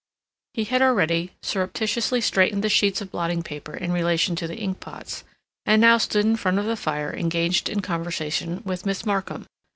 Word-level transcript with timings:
He 0.55 0.63
had 0.63 0.81
already 0.81 1.31
surreptitiously 1.43 2.21
straightened 2.21 2.63
the 2.63 2.69
sheets 2.69 3.01
of 3.01 3.11
blotting 3.11 3.43
paper 3.43 3.75
in 3.77 3.91
relation 3.91 4.35
to 4.37 4.47
the 4.47 4.55
ink 4.57 4.79
pots, 4.79 5.23
and 5.63 5.79
now 5.79 5.99
stood 5.99 6.25
in 6.25 6.37
front 6.37 6.57
of 6.57 6.65
the 6.65 6.75
fire 6.75 7.13
engaged 7.13 7.69
in 7.69 7.81
conversation 7.81 8.63
with 8.65 8.83
Miss 8.83 9.05
Markham. 9.05 9.45